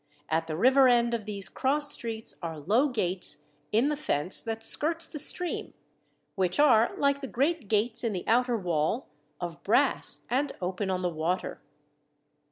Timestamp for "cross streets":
1.47-2.33